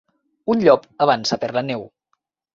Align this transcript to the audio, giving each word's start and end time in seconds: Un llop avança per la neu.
Un 0.53 0.63
llop 0.63 0.87
avança 1.07 1.39
per 1.45 1.51
la 1.59 1.65
neu. 1.69 1.87